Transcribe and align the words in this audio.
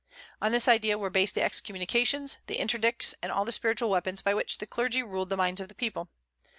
On 0.41 0.51
this 0.51 0.67
idea 0.67 0.97
were 0.97 1.11
based 1.11 1.35
the 1.35 1.43
excommunications, 1.43 2.37
the 2.47 2.55
interdicts, 2.57 3.13
and 3.21 3.31
all 3.31 3.45
the 3.45 3.51
spiritual 3.51 3.91
weapons 3.91 4.23
by 4.23 4.33
which 4.33 4.57
the 4.57 4.65
clergy 4.65 5.03
ruled 5.03 5.29
the 5.29 5.37
minds 5.37 5.61
of 5.61 5.67
the 5.67 5.75
people. 5.75 6.09